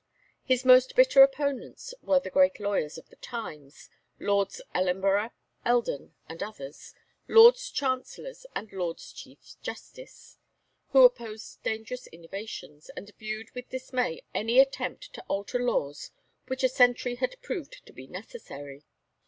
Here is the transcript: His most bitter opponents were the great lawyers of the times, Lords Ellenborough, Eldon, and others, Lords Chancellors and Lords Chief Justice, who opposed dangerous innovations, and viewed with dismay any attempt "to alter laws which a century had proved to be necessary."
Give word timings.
His 0.43 0.65
most 0.65 0.95
bitter 0.95 1.21
opponents 1.21 1.93
were 2.01 2.19
the 2.19 2.31
great 2.31 2.59
lawyers 2.59 2.97
of 2.97 3.09
the 3.09 3.17
times, 3.17 3.87
Lords 4.17 4.59
Ellenborough, 4.73 5.29
Eldon, 5.63 6.15
and 6.27 6.41
others, 6.41 6.95
Lords 7.27 7.69
Chancellors 7.69 8.47
and 8.55 8.73
Lords 8.73 9.13
Chief 9.13 9.53
Justice, 9.61 10.39
who 10.89 11.03
opposed 11.05 11.61
dangerous 11.61 12.07
innovations, 12.07 12.89
and 12.97 13.13
viewed 13.19 13.51
with 13.51 13.69
dismay 13.69 14.23
any 14.33 14.59
attempt 14.59 15.13
"to 15.13 15.21
alter 15.27 15.59
laws 15.63 16.09
which 16.47 16.63
a 16.63 16.67
century 16.69 17.13
had 17.17 17.39
proved 17.43 17.85
to 17.85 17.93
be 17.93 18.07
necessary." 18.07 18.83